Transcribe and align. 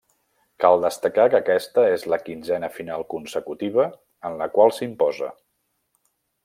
Cal 0.61 0.79
destacar 0.85 1.25
que 1.33 1.39
aquesta 1.41 1.83
és 1.97 2.07
la 2.13 2.19
quinzena 2.23 2.71
final 2.79 3.07
consecutiva 3.15 3.87
en 4.31 4.43
la 4.43 4.51
qual 4.57 4.75
s'imposa. 4.79 5.35